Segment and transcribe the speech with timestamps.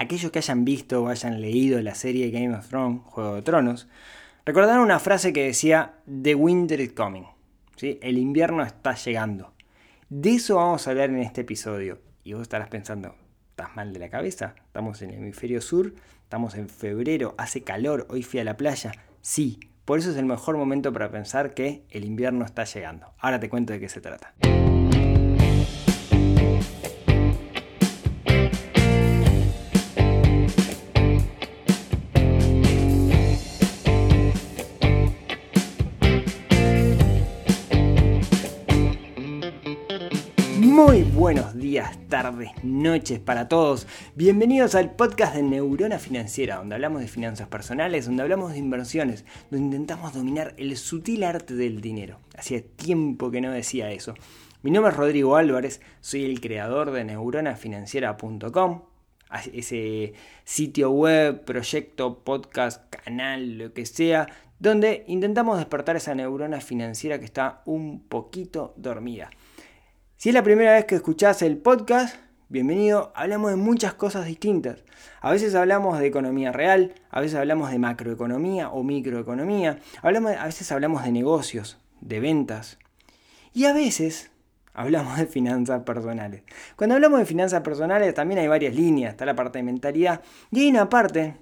[0.00, 3.86] aquellos que hayan visto o hayan leído la serie Game of Thrones, Juego de Tronos,
[4.46, 7.24] recordarán una frase que decía The winter is coming.
[7.76, 7.98] ¿sí?
[8.00, 9.52] El invierno está llegando.
[10.08, 12.00] De eso vamos a hablar en este episodio.
[12.24, 13.14] Y vos estarás pensando,
[13.50, 14.54] ¿estás mal de la cabeza?
[14.66, 18.92] Estamos en el hemisferio sur, estamos en febrero, hace calor, hoy fui a la playa.
[19.20, 23.12] Sí, por eso es el mejor momento para pensar que el invierno está llegando.
[23.18, 24.32] Ahora te cuento de qué se trata.
[40.90, 43.86] Muy buenos días, tardes, noches para todos.
[44.16, 49.24] Bienvenidos al podcast de Neurona Financiera, donde hablamos de finanzas personales, donde hablamos de inversiones,
[49.52, 52.18] donde intentamos dominar el sutil arte del dinero.
[52.36, 54.14] Hacía tiempo que no decía eso.
[54.62, 58.82] Mi nombre es Rodrigo Álvarez, soy el creador de neuronafinanciera.com,
[59.52, 64.26] ese sitio web, proyecto, podcast, canal, lo que sea,
[64.58, 69.30] donde intentamos despertar esa neurona financiera que está un poquito dormida.
[70.20, 72.14] Si es la primera vez que escuchás el podcast,
[72.50, 73.10] bienvenido.
[73.14, 74.84] Hablamos de muchas cosas distintas.
[75.22, 80.44] A veces hablamos de economía real, a veces hablamos de macroeconomía o microeconomía, hablamos, a
[80.44, 82.78] veces hablamos de negocios, de ventas.
[83.54, 84.30] Y a veces
[84.74, 86.42] hablamos de finanzas personales.
[86.76, 89.12] Cuando hablamos de finanzas personales también hay varias líneas.
[89.12, 91.38] Está la parte de mentalidad y hay una parte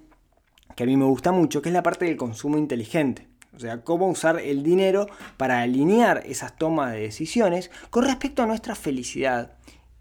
[0.77, 3.28] que a mí me gusta mucho, que es la parte del consumo inteligente.
[3.55, 8.45] O sea, cómo usar el dinero para alinear esas tomas de decisiones con respecto a
[8.45, 9.53] nuestra felicidad.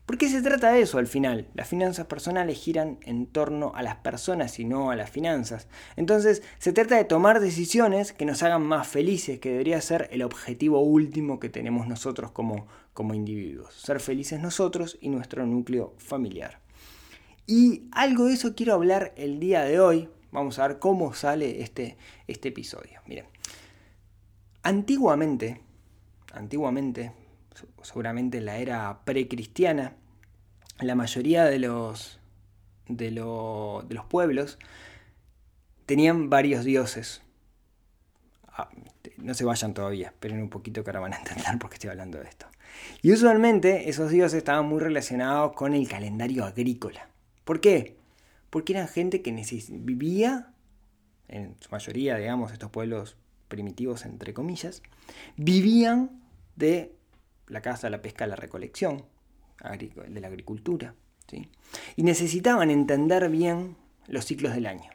[0.09, 1.49] Porque se trata de eso al final.
[1.53, 5.69] Las finanzas personales giran en torno a las personas y no a las finanzas.
[5.97, 10.23] Entonces se trata de tomar decisiones que nos hagan más felices, que debería ser el
[10.23, 13.75] objetivo último que tenemos nosotros como, como individuos.
[13.75, 16.59] Ser felices nosotros y nuestro núcleo familiar.
[17.47, 20.09] Y algo de eso quiero hablar el día de hoy.
[20.33, 23.01] Vamos a ver cómo sale este, este episodio.
[23.07, 23.27] Miren.
[24.63, 25.61] Antiguamente,
[26.33, 27.13] antiguamente,
[27.83, 29.95] seguramente en la era precristiana,
[30.81, 32.21] la mayoría de los,
[32.89, 34.59] de, de los pueblos
[35.87, 37.23] tenían varios dioses.
[38.49, 38.69] Ah,
[39.17, 41.91] no se vayan todavía, esperen un poquito que ahora van a entender por qué estoy
[41.91, 42.47] hablando de esto.
[43.03, 47.09] Y usualmente esos dioses estaban muy relacionados con el calendario agrícola.
[47.45, 47.97] ¿Por qué?
[48.51, 49.33] Porque eran gente que
[49.71, 50.53] vivía,
[51.29, 53.17] en su mayoría, digamos, estos pueblos
[53.49, 54.83] primitivos entre comillas,
[55.37, 56.23] vivían
[56.57, 56.95] de
[57.47, 59.05] la caza, la pesca, la recolección,
[59.73, 60.95] de la agricultura.
[61.29, 61.49] ¿sí?
[61.97, 63.77] Y necesitaban entender bien
[64.07, 64.91] los ciclos del año.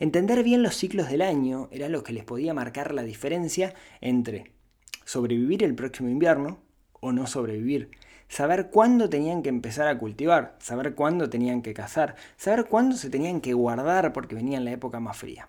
[0.00, 4.52] Entender bien los ciclos del año era lo que les podía marcar la diferencia entre
[5.04, 6.58] sobrevivir el próximo invierno
[7.00, 7.90] o no sobrevivir.
[8.28, 13.10] Saber cuándo tenían que empezar a cultivar, saber cuándo tenían que cazar, saber cuándo se
[13.10, 15.48] tenían que guardar porque venía en la época más fría.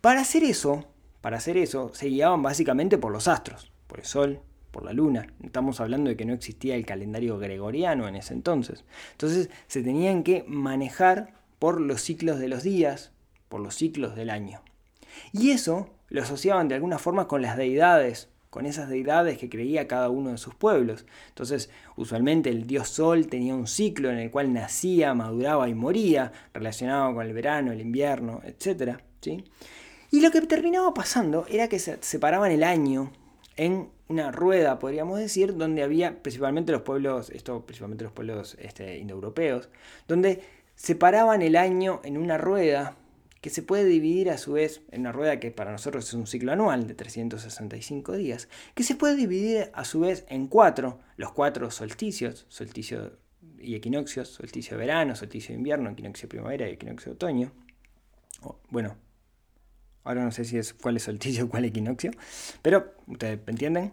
[0.00, 0.88] Para hacer eso,
[1.20, 5.26] para hacer eso se guiaban básicamente por los astros, por el Sol, por la Luna.
[5.42, 8.84] Estamos hablando de que no existía el calendario gregoriano en ese entonces.
[9.12, 13.12] Entonces se tenían que manejar por los ciclos de los días,
[13.48, 14.62] por los ciclos del año.
[15.32, 19.86] Y eso lo asociaban de alguna forma con las deidades, con esas deidades que creía
[19.86, 21.06] cada uno de sus pueblos.
[21.28, 26.32] Entonces, usualmente el dios Sol tenía un ciclo en el cual nacía, maduraba y moría,
[26.52, 28.98] relacionado con el verano, el invierno, etc.
[29.20, 29.44] ¿sí?
[30.10, 33.12] Y lo que terminaba pasando era que se separaban el año
[33.56, 38.98] en una rueda, podríamos decir, donde había principalmente los pueblos, esto principalmente los pueblos este,
[38.98, 39.68] indoeuropeos,
[40.08, 40.42] donde
[40.74, 42.96] separaban el año en una rueda
[43.40, 46.26] que se puede dividir a su vez en una rueda que para nosotros es un
[46.26, 51.32] ciclo anual de 365 días, que se puede dividir a su vez en cuatro, los
[51.32, 53.12] cuatro solsticios, solsticio
[53.58, 57.52] y equinoccios, solsticio de verano, solsticio de invierno, equinoccio de primavera y equinoccio de otoño.
[58.70, 58.96] Bueno,
[60.04, 62.10] Ahora no sé si es cuál es solsticio o cuál equinoccio.
[62.62, 63.92] Pero ustedes entienden.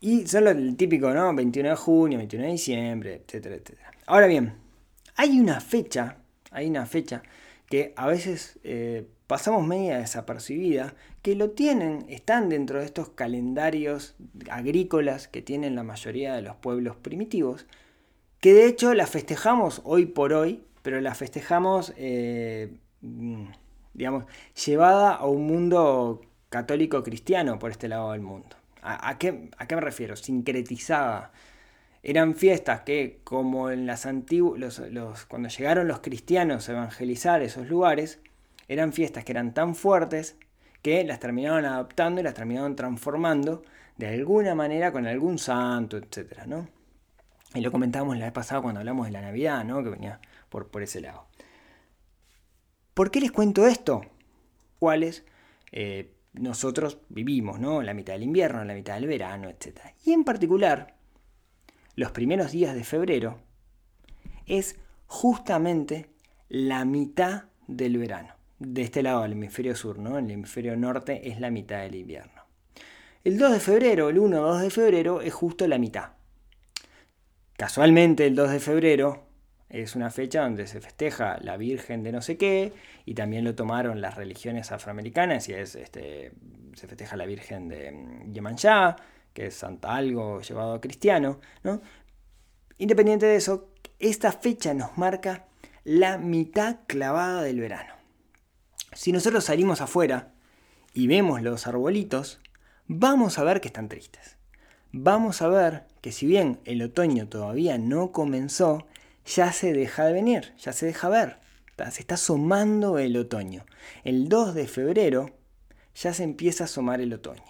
[0.00, 1.34] Y solo el típico, ¿no?
[1.34, 3.90] 21 de junio, 21 de diciembre, etcétera, etcétera.
[4.06, 4.54] Ahora bien,
[5.16, 6.18] hay una fecha,
[6.50, 7.22] hay una fecha
[7.70, 14.14] que a veces eh, pasamos media desapercibida, que lo tienen, están dentro de estos calendarios
[14.50, 17.66] agrícolas que tienen la mayoría de los pueblos primitivos,
[18.40, 23.46] que de hecho la festejamos hoy por hoy, pero la festejamos eh, mm,
[23.94, 24.24] digamos,
[24.66, 26.20] llevada a un mundo
[26.50, 28.56] católico cristiano por este lado del mundo.
[28.82, 30.14] ¿A, qué, a qué, me refiero?
[30.14, 31.32] Sincretizada.
[32.02, 37.66] Eran fiestas que, como en las antiguas, los, cuando llegaron los cristianos a evangelizar esos
[37.66, 38.20] lugares,
[38.68, 40.36] eran fiestas que eran tan fuertes
[40.82, 43.62] que las terminaban adaptando y las terminaban transformando
[43.96, 46.44] de alguna manera con algún santo, etc.
[46.46, 46.68] ¿no?
[47.54, 49.82] Y lo comentábamos la vez pasada cuando hablamos de la Navidad, ¿no?
[49.82, 50.20] que venía
[50.50, 51.26] por, por ese lado.
[52.94, 54.02] ¿Por qué les cuento esto?
[54.78, 55.24] ¿Cuáles
[55.72, 57.82] eh, nosotros vivimos, ¿no?
[57.82, 59.80] La mitad del invierno, la mitad del verano, etc.
[60.04, 60.96] Y en particular,
[61.96, 63.40] los primeros días de febrero
[64.46, 66.10] es justamente
[66.48, 68.34] la mitad del verano.
[68.60, 70.18] De este lado del hemisferio sur, ¿no?
[70.18, 72.42] En el hemisferio norte es la mitad del invierno.
[73.24, 76.10] El 2 de febrero, el 1 o 2 de febrero, es justo la mitad.
[77.56, 79.26] Casualmente el 2 de febrero
[79.68, 82.72] es una fecha donde se festeja la Virgen de no sé qué,
[83.04, 86.32] y también lo tomaron las religiones afroamericanas, y es, este,
[86.74, 88.96] se festeja la Virgen de mm, Yemanjá,
[89.32, 91.40] que es Santa Algo llevado a cristiano.
[91.62, 91.82] ¿no?
[92.78, 95.46] Independiente de eso, esta fecha nos marca
[95.82, 97.94] la mitad clavada del verano.
[98.92, 100.32] Si nosotros salimos afuera
[100.92, 102.40] y vemos los arbolitos,
[102.86, 104.36] vamos a ver que están tristes.
[104.92, 108.86] Vamos a ver que si bien el otoño todavía no comenzó,
[109.26, 111.38] ya se deja de venir, ya se deja ver.
[111.90, 113.64] Se está asomando el otoño.
[114.04, 115.30] El 2 de febrero
[115.94, 117.42] ya se empieza a asomar el otoño.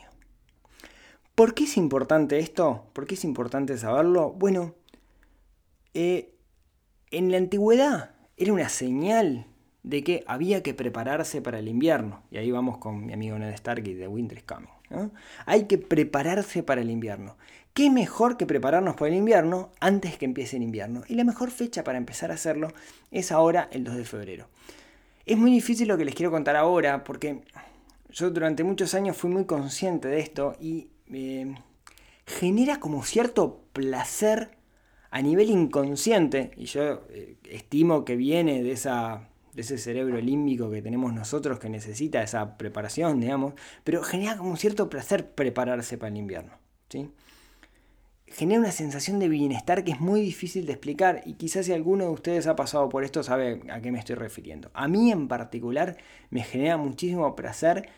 [1.34, 2.86] ¿Por qué es importante esto?
[2.92, 4.32] ¿Por qué es importante saberlo?
[4.32, 4.74] Bueno,
[5.92, 6.34] eh,
[7.10, 9.46] en la antigüedad era una señal
[9.82, 12.22] de que había que prepararse para el invierno.
[12.30, 14.68] Y ahí vamos con mi amigo Ned Stark y The Winter is Coming.
[15.46, 17.36] Hay que prepararse para el invierno.
[17.74, 21.02] ¿Qué mejor que prepararnos para el invierno antes que empiece el invierno?
[21.08, 22.68] Y la mejor fecha para empezar a hacerlo
[23.10, 24.46] es ahora, el 2 de febrero.
[25.26, 27.42] Es muy difícil lo que les quiero contar ahora porque
[28.10, 31.52] yo durante muchos años fui muy consciente de esto y eh,
[32.24, 34.50] genera como cierto placer
[35.10, 40.70] a nivel inconsciente, y yo eh, estimo que viene de esa de ese cerebro límbico
[40.70, 43.54] que tenemos nosotros que necesita esa preparación, digamos,
[43.84, 46.52] pero genera como cierto placer prepararse para el invierno.
[46.88, 47.08] ¿sí?
[48.36, 52.06] Genera una sensación de bienestar que es muy difícil de explicar y quizás si alguno
[52.06, 54.72] de ustedes ha pasado por esto sabe a qué me estoy refiriendo.
[54.74, 55.98] A mí en particular
[56.30, 57.88] me genera muchísimo placer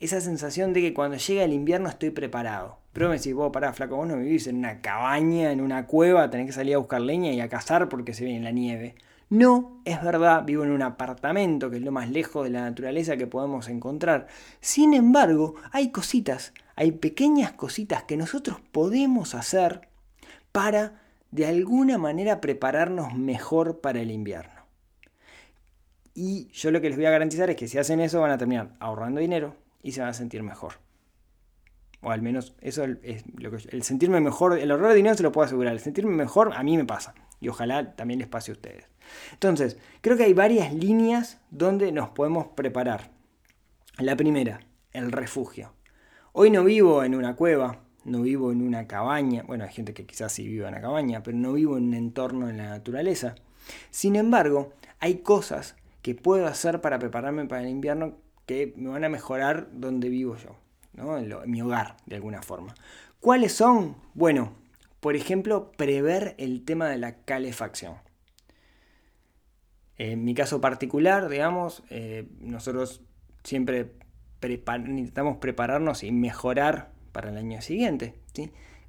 [0.00, 2.78] esa sensación de que cuando llega el invierno estoy preparado.
[2.94, 6.30] Pero me decís, vos pará, flaco, vos no vivís en una cabaña, en una cueva,
[6.30, 8.94] tenés que salir a buscar leña y a cazar porque se viene la nieve.
[9.28, 13.18] No, es verdad, vivo en un apartamento, que es lo más lejos de la naturaleza
[13.18, 14.28] que podemos encontrar.
[14.62, 19.88] Sin embargo, hay cositas, hay pequeñas cositas que nosotros podemos hacer
[20.52, 21.00] para,
[21.30, 24.52] de alguna manera, prepararnos mejor para el invierno.
[26.14, 28.38] Y yo lo que les voy a garantizar es que si hacen eso van a
[28.38, 30.74] terminar ahorrando dinero y se van a sentir mejor.
[32.00, 35.32] O al menos eso es lo que el sentirme mejor, el ahorrar dinero se lo
[35.32, 38.54] puedo asegurar, el sentirme mejor a mí me pasa y ojalá también les pase a
[38.54, 38.84] ustedes.
[39.32, 43.10] Entonces, creo que hay varias líneas donde nos podemos preparar.
[43.98, 44.60] La primera,
[44.92, 45.72] el refugio.
[46.36, 50.04] Hoy no vivo en una cueva, no vivo en una cabaña, bueno, hay gente que
[50.04, 53.36] quizás sí vive en una cabaña, pero no vivo en un entorno en la naturaleza.
[53.92, 58.16] Sin embargo, hay cosas que puedo hacer para prepararme para el invierno
[58.46, 60.56] que me van a mejorar donde vivo yo,
[60.94, 61.18] ¿no?
[61.18, 62.74] en, en mi hogar, de alguna forma.
[63.20, 63.94] ¿Cuáles son?
[64.14, 64.54] Bueno,
[64.98, 67.94] por ejemplo, prever el tema de la calefacción.
[69.98, 73.02] En mi caso particular, digamos, eh, nosotros
[73.44, 73.92] siempre
[74.48, 78.14] necesitamos prepararnos y mejorar para el año siguiente.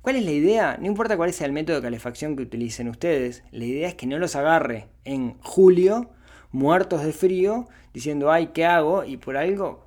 [0.01, 0.77] ¿Cuál es la idea?
[0.79, 4.07] No importa cuál sea el método de calefacción que utilicen ustedes, la idea es que
[4.07, 6.11] no los agarre en julio
[6.51, 9.03] muertos de frío diciendo, ay, ¿qué hago?
[9.03, 9.85] Y por algo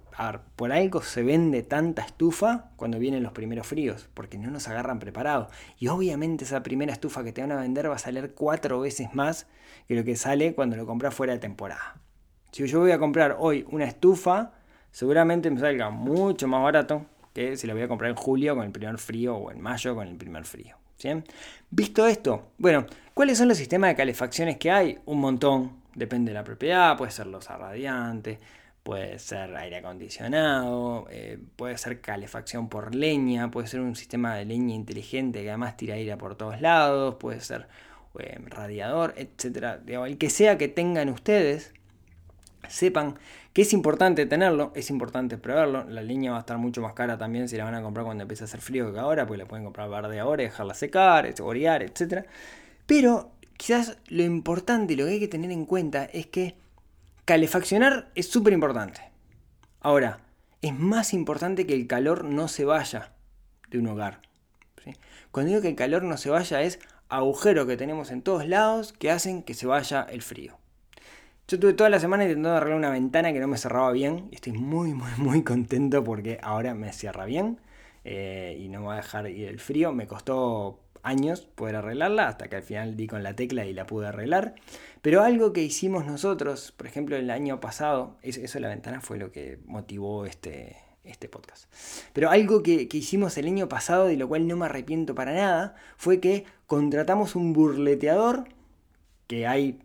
[0.56, 4.98] por algo se vende tanta estufa cuando vienen los primeros fríos, porque no nos agarran
[4.98, 5.48] preparados.
[5.78, 9.14] Y obviamente esa primera estufa que te van a vender va a salir cuatro veces
[9.14, 9.46] más
[9.86, 12.00] que lo que sale cuando lo compras fuera de temporada.
[12.50, 14.54] Si yo voy a comprar hoy una estufa,
[14.90, 18.64] seguramente me salga mucho más barato que si la voy a comprar en julio con
[18.64, 20.76] el primer frío o en mayo con el primer frío.
[21.70, 24.98] Visto esto, bueno, ¿cuáles son los sistemas de calefacciones que hay?
[25.06, 28.40] Un montón, depende de la propiedad, puede ser los radiantes,
[28.82, 34.46] puede ser aire acondicionado, eh, puede ser calefacción por leña, puede ser un sistema de
[34.46, 37.68] leña inteligente que además tira aire por todos lados, puede ser
[38.18, 39.78] eh, radiador, etc.
[39.86, 41.74] el que sea que tengan ustedes,
[42.68, 43.18] sepan
[43.52, 45.84] que es importante tenerlo, es importante probarlo.
[45.84, 48.22] La leña va a estar mucho más cara también si la van a comprar cuando
[48.22, 51.82] empiece a hacer frío que ahora, porque la pueden comprar verde ahora dejarla secar, orear,
[51.82, 52.26] etc.
[52.86, 56.56] Pero quizás lo importante y lo que hay que tener en cuenta es que
[57.28, 59.02] Calefaccionar es súper importante.
[59.80, 60.20] Ahora,
[60.62, 63.12] es más importante que el calor no se vaya
[63.68, 64.22] de un hogar.
[65.30, 66.78] Cuando digo que el calor no se vaya es
[67.10, 70.56] agujeros que tenemos en todos lados que hacen que se vaya el frío.
[71.50, 74.34] Yo estuve toda la semana intentando arreglar una ventana que no me cerraba bien y
[74.34, 77.58] estoy muy, muy, muy contento porque ahora me cierra bien
[78.04, 79.90] eh, y no me va a dejar ir el frío.
[79.94, 83.86] Me costó años poder arreglarla, hasta que al final di con la tecla y la
[83.86, 84.56] pude arreglar.
[85.00, 89.16] Pero algo que hicimos nosotros, por ejemplo, el año pasado, eso de la ventana fue
[89.16, 91.72] lo que motivó este, este podcast.
[92.12, 95.32] Pero algo que, que, hicimos el año pasado, de lo cual no me arrepiento para
[95.32, 98.44] nada, fue que contratamos un burleteador,
[99.26, 99.80] que hay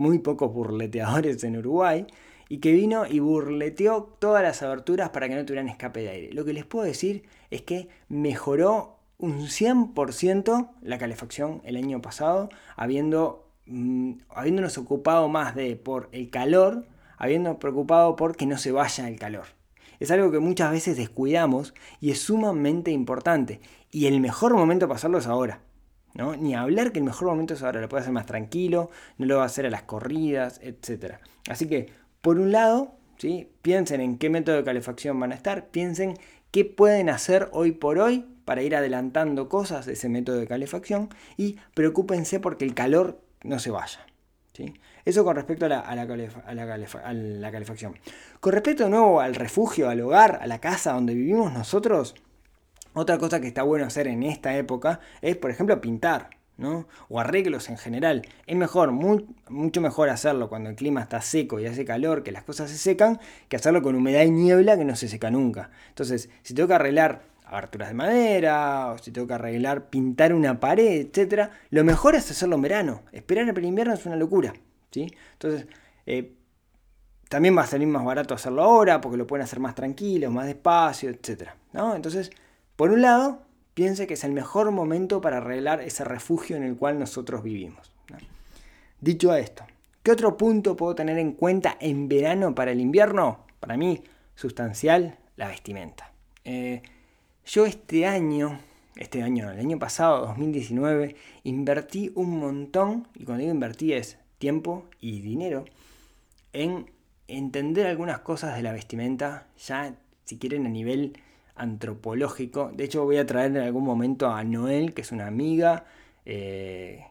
[0.00, 2.06] muy pocos burleteadores en Uruguay,
[2.48, 6.32] y que vino y burleteó todas las aberturas para que no tuvieran escape de aire.
[6.32, 12.48] Lo que les puedo decir es que mejoró un 100% la calefacción el año pasado,
[12.76, 16.86] habiendo, mm, habiéndonos ocupado más de por el calor,
[17.18, 19.44] habiendo preocupado por que no se vaya el calor.
[20.00, 23.60] Es algo que muchas veces descuidamos y es sumamente importante.
[23.90, 25.60] Y el mejor momento para hacerlo es ahora.
[26.14, 29.36] Ni hablar que el mejor momento es ahora, lo puede hacer más tranquilo, no lo
[29.36, 31.14] va a hacer a las corridas, etc.
[31.48, 31.88] Así que
[32.20, 33.48] por un lado, ¿sí?
[33.62, 36.18] piensen en qué método de calefacción van a estar, piensen
[36.50, 41.08] qué pueden hacer hoy por hoy para ir adelantando cosas de ese método de calefacción
[41.36, 44.00] y preocúpense porque el calor no se vaya.
[44.52, 44.74] ¿sí?
[45.04, 46.06] Eso con respecto a la,
[47.52, 47.96] calefacción.
[48.40, 52.14] Con respecto nuevo al refugio, al hogar, a la casa donde vivimos nosotros,
[52.94, 56.30] otra cosa que está bueno hacer en esta época es, por ejemplo, pintar
[57.08, 58.22] o arreglos en general.
[58.46, 62.44] Es mejor, mucho mejor hacerlo cuando el clima está seco y hace calor, que las
[62.44, 63.18] cosas se secan,
[63.48, 65.70] que hacerlo con humedad y niebla que no se seca nunca.
[65.88, 70.60] Entonces, si tengo que arreglar aberturas de madera, o si tengo que arreglar, pintar una
[70.60, 73.02] pared, etc., lo mejor es hacerlo en verano.
[73.12, 74.52] Esperar el invierno es una locura,
[74.90, 75.12] ¿sí?
[75.32, 75.66] Entonces,
[76.06, 76.34] eh,
[77.28, 80.46] también va a salir más barato hacerlo ahora, porque lo pueden hacer más tranquilo, más
[80.46, 81.50] despacio, etc.
[81.72, 81.94] ¿no?
[81.94, 82.30] Entonces,
[82.80, 83.42] por un lado,
[83.74, 87.92] piense que es el mejor momento para arreglar ese refugio en el cual nosotros vivimos.
[89.02, 89.66] Dicho esto,
[90.02, 93.44] ¿qué otro punto puedo tener en cuenta en verano para el invierno?
[93.60, 94.02] Para mí,
[94.34, 96.10] sustancial, la vestimenta.
[96.46, 96.80] Eh,
[97.44, 98.58] yo este año,
[98.96, 104.86] este año el año pasado, 2019, invertí un montón, y cuando digo invertí es tiempo
[105.02, 105.66] y dinero,
[106.54, 106.90] en
[107.28, 109.94] entender algunas cosas de la vestimenta, ya
[110.24, 111.18] si quieren a nivel
[111.60, 112.72] antropológico.
[112.74, 115.84] De hecho, voy a traer en algún momento a Noel, que es una amiga
[116.24, 117.04] eh,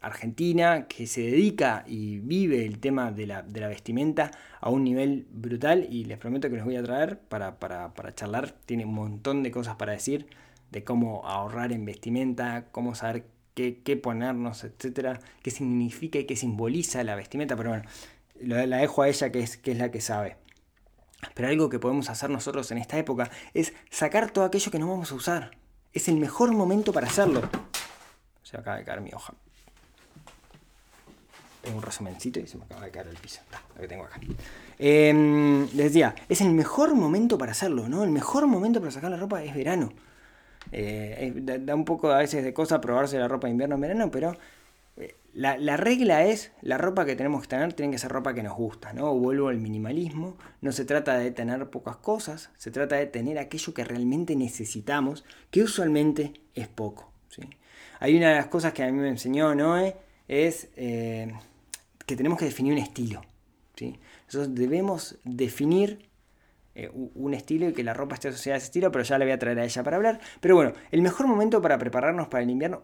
[0.00, 5.86] argentina que se dedica y vive el tema de la, vestimenta a un nivel brutal
[5.90, 7.56] y les prometo que les voy a traer para,
[8.14, 8.52] charlar.
[8.66, 10.26] Tiene un montón de cosas para decir
[10.70, 17.04] de cómo ahorrar en vestimenta, cómo saber qué, ponernos, etcétera, qué significa y qué simboliza
[17.04, 17.84] la vestimenta, pero bueno,
[18.40, 20.43] la dejo a ella que es, que es la que sabe.
[21.34, 24.88] Pero algo que podemos hacer nosotros en esta época es sacar todo aquello que no
[24.88, 25.50] vamos a usar.
[25.92, 27.42] Es el mejor momento para hacerlo.
[28.42, 29.34] Se acaba de caer mi hoja.
[31.62, 33.40] Tengo un resumencito y se me acaba de caer el piso.
[33.74, 34.20] lo que tengo acá.
[34.78, 38.04] Em, les decía, es el mejor momento para hacerlo, ¿no?
[38.04, 39.92] El mejor momento para sacar la ropa es verano.
[40.72, 44.10] Eh, da, un poco a veces de cosa probarse la ropa de invierno en verano,
[44.10, 44.36] pero
[45.34, 48.56] la, regla es, la ropa que tenemos que tener tiene que ser ropa que nos
[48.56, 49.12] gusta, ¿no?
[49.14, 53.74] Vuelvo al minimalismo, no se trata de tener pocas cosas, se trata de tener aquello
[53.74, 57.42] que realmente necesitamos, que usualmente es poco, ¿sí?
[57.98, 59.96] Hay una de las cosas que a mí me enseñó Noé,
[60.28, 61.32] es eh,
[62.06, 63.22] que tenemos que definir un estilo,
[63.74, 63.98] ¿sí?
[64.26, 66.08] Nosotros debemos definir
[66.76, 69.24] eh, un estilo y que la ropa esté asociada a ese estilo, pero ya le
[69.24, 70.20] voy a traer a ella para hablar.
[70.40, 72.82] Pero bueno, el mejor momento para prepararnos para el invierno,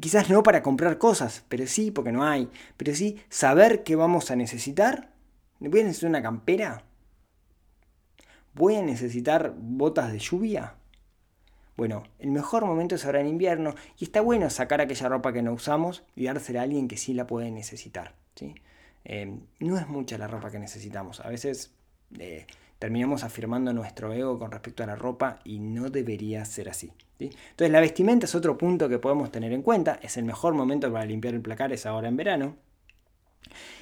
[0.00, 4.30] quizás no para comprar cosas, pero sí, porque no hay, pero sí saber qué vamos
[4.30, 5.10] a necesitar.
[5.58, 6.84] ¿Voy a necesitar una campera?
[8.54, 10.74] ¿Voy a necesitar botas de lluvia?
[11.76, 15.42] Bueno, el mejor momento es ahora en invierno y está bueno sacar aquella ropa que
[15.42, 18.14] no usamos y dársela a alguien que sí la puede necesitar.
[18.34, 18.54] ¿sí?
[19.04, 21.20] Eh, no es mucha la ropa que necesitamos.
[21.20, 21.74] A veces
[22.18, 22.46] eh,
[22.82, 26.90] terminamos afirmando nuestro ego con respecto a la ropa y no debería ser así.
[27.20, 30.92] Entonces la vestimenta es otro punto que podemos tener en cuenta, es el mejor momento
[30.92, 32.56] para limpiar el placar, es ahora en verano.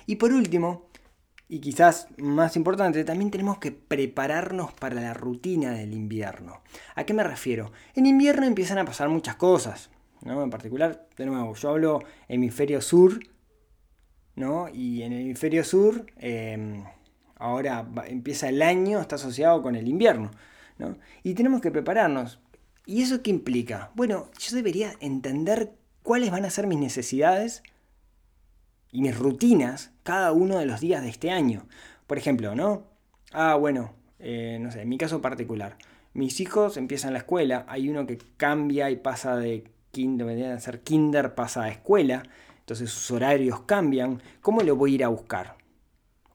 [0.04, 0.84] Y por último,
[1.48, 6.60] y quizás más importante, también tenemos que prepararnos para la rutina del invierno.
[6.94, 7.72] ¿A qué me refiero?
[7.94, 9.88] En invierno empiezan a pasar muchas cosas,
[10.20, 10.42] ¿no?
[10.42, 13.18] En particular, de nuevo, yo hablo hemisferio sur,
[14.36, 14.68] ¿no?
[14.68, 16.04] Y en el hemisferio sur...
[16.18, 16.84] Em,
[17.40, 20.30] ahora empieza el año, está asociado con el invierno.
[20.78, 20.96] ¿no?
[21.22, 22.38] Y tenemos que prepararnos.
[22.86, 23.90] ¿Y eso qué implica?
[23.94, 27.62] Bueno, yo debería entender cuáles van a ser mis necesidades
[28.90, 31.66] y mis rutinas cada uno de los días de este año.
[32.06, 32.84] Por ejemplo, ¿no?
[33.32, 35.76] Ah, bueno, eh, no sé, en mi caso particular.
[36.12, 40.80] Mis hijos empiezan la escuela, hay uno que cambia y pasa de kinder, de ser
[40.80, 42.24] kinder, pasa a escuela,
[42.58, 44.20] entonces sus horarios cambian.
[44.40, 45.59] ¿Cómo lo voy a ir a buscar?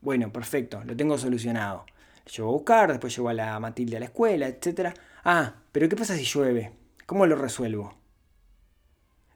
[0.06, 1.88] Bueno, perfecto, lo tengo solucionado.
[2.26, 4.94] Lo llevo a buscar, después llevo a la Matilde a la escuela, etc.
[5.24, 6.74] Ah, pero ¿qué pasa si llueve?
[7.08, 7.96] ¿Cómo lo resuelvo?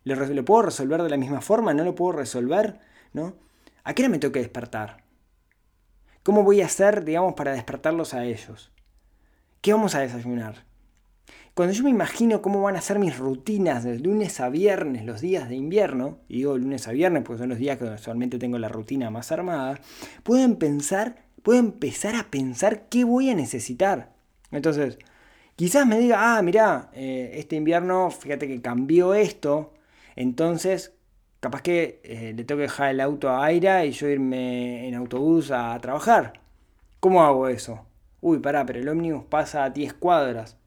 [0.03, 1.73] ¿Lo, puedo resolver de la misma forma?
[1.73, 2.81] ¿No lo puedo resolver?
[3.13, 3.33] ¿No?
[3.83, 5.03] ¿A qué hora me toca despertar?
[6.21, 8.71] ¿Cómo voy a hacer, digamos, para despertarlos a ellos?
[9.61, 10.65] ¿Qué vamos a desayunar?
[11.53, 15.21] Cuando yo me imagino cómo van a ser mis rutinas de lunes a viernes, los
[15.21, 18.57] días de invierno, y digo lunes a viernes porque son los días que usualmente tengo
[18.57, 19.79] la rutina más armada,
[20.23, 24.13] puedo pensar, puedo empezar a pensar qué voy a necesitar.
[24.51, 24.99] Entonces,
[25.55, 29.73] quizás me diga, ah, mira, eh, este invierno, fíjate que cambió esto,
[30.15, 30.93] entonces
[31.39, 34.95] capaz que eh, le tengo que dejar el auto a Aira y yo irme en
[34.95, 36.41] autobús a trabajar.
[36.99, 37.85] ¿Cómo hago eso?
[38.21, 40.58] Uy, pará, pero el ómnibus pasa a 10 cuadras.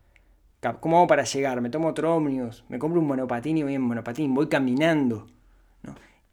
[0.80, 1.60] ¿Cómo hago para llegar?
[1.60, 5.26] Me tomo otro ómnibus, me compro un monopatín y voy en monopatín, voy caminando.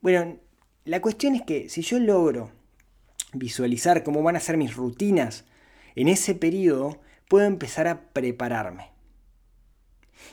[0.01, 0.37] Bueno,
[0.85, 2.51] la cuestión es que si yo logro
[3.33, 5.45] visualizar cómo van a ser mis rutinas
[5.95, 8.91] en ese periodo, puedo empezar a prepararme.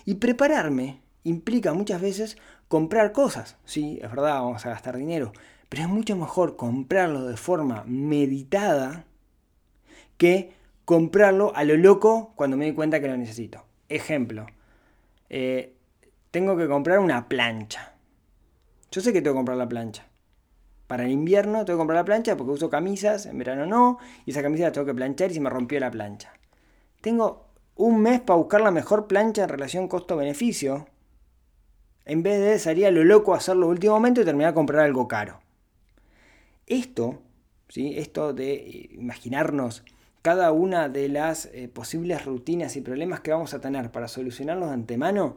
[0.04, 2.36] Y prepararme implica muchas veces
[2.68, 3.56] comprar cosas.
[3.64, 5.32] Sí, es verdad, vamos a gastar dinero.
[5.70, 9.06] Pero es mucho mejor comprarlo de forma meditada
[10.18, 10.52] que
[10.84, 13.65] comprarlo a lo loco cuando me doy cuenta que lo necesito.
[13.88, 14.46] Ejemplo,
[15.30, 15.74] eh,
[16.30, 17.94] tengo que comprar una plancha.
[18.90, 20.06] Yo sé que tengo que comprar la plancha.
[20.86, 24.30] Para el invierno tengo que comprar la plancha porque uso camisas, en verano no, y
[24.30, 26.32] esa camisa la tengo que planchar y se me rompió la plancha.
[27.00, 30.86] Tengo un mes para buscar la mejor plancha en relación costo-beneficio.
[32.04, 34.84] En vez de salir a lo loco a hacerlo último momento y terminar a comprar
[34.84, 35.40] algo caro.
[36.66, 37.20] Esto,
[37.68, 37.94] ¿sí?
[37.98, 39.84] esto de imaginarnos
[40.26, 44.70] cada una de las eh, posibles rutinas y problemas que vamos a tener para solucionarlos
[44.70, 45.36] de antemano,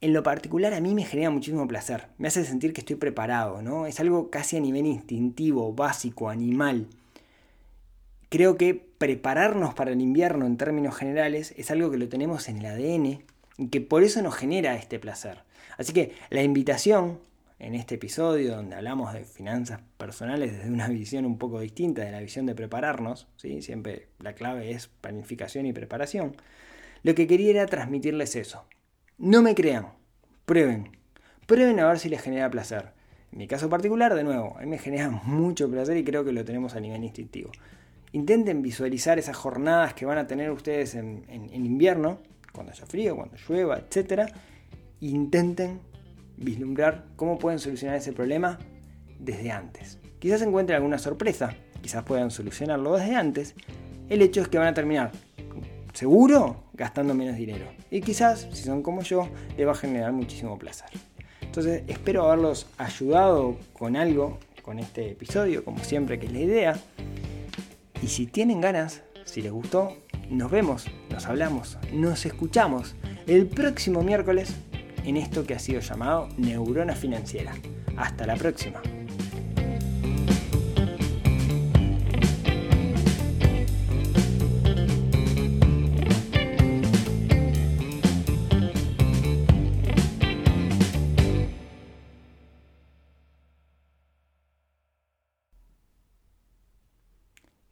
[0.00, 2.06] en lo particular a mí me genera muchísimo placer.
[2.16, 3.84] Me hace sentir que estoy preparado, ¿no?
[3.84, 6.86] Es algo casi a nivel instintivo, básico, animal.
[8.30, 12.64] Creo que prepararnos para el invierno en términos generales es algo que lo tenemos en
[12.64, 13.24] el ADN
[13.58, 15.42] y que por eso nos genera este placer.
[15.76, 17.18] Así que la invitación
[17.58, 22.12] en este episodio donde hablamos de finanzas personales desde una visión un poco distinta de
[22.12, 23.62] la visión de prepararnos, ¿sí?
[23.62, 26.36] siempre la clave es planificación y preparación,
[27.02, 28.64] lo que quería era transmitirles eso.
[29.18, 29.88] No me crean,
[30.44, 30.96] prueben,
[31.46, 32.92] prueben a ver si les genera placer.
[33.32, 36.32] En mi caso particular, de nuevo, a mí me genera mucho placer y creo que
[36.32, 37.50] lo tenemos a nivel instintivo.
[38.12, 42.20] Intenten visualizar esas jornadas que van a tener ustedes en, en invierno,
[42.52, 44.32] cuando haya frío, cuando llueva, etc.
[45.00, 45.80] Intenten
[46.38, 48.58] vislumbrar cómo pueden solucionar ese problema
[49.18, 49.98] desde antes.
[50.18, 53.54] Quizás encuentren alguna sorpresa, quizás puedan solucionarlo desde antes.
[54.08, 55.12] El hecho es que van a terminar,
[55.92, 57.66] seguro, gastando menos dinero.
[57.90, 60.88] Y quizás, si son como yo, les va a generar muchísimo placer.
[61.42, 66.78] Entonces, espero haberlos ayudado con algo con este episodio, como siempre que es la idea.
[68.02, 69.96] Y si tienen ganas, si les gustó,
[70.30, 72.94] nos vemos, nos hablamos, nos escuchamos
[73.26, 74.54] el próximo miércoles
[75.08, 77.54] en esto que ha sido llamado neurona financiera.
[77.96, 78.82] Hasta la próxima.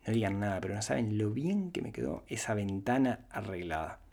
[0.07, 4.05] No digan nada, pero no saben lo bien que me quedó esa ventana arreglada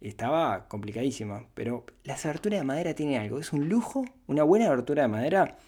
[0.00, 1.46] estaba complicadísima.
[1.54, 3.38] Pero las aberturas de madera tienen algo.
[3.38, 4.04] Es un lujo.
[4.26, 5.58] Una buena abertura de madera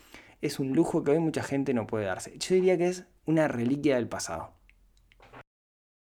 [0.41, 2.39] es un lujo que hoy mucha gente no puede darse.
[2.39, 4.60] Yo diría que es una reliquia del pasado.